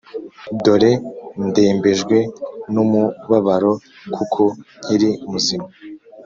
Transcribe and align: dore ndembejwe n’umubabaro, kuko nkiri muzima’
dore 0.63 0.91
ndembejwe 1.47 2.17
n’umubabaro, 2.73 3.71
kuko 4.15 4.41
nkiri 4.83 5.09
muzima’ 5.31 5.67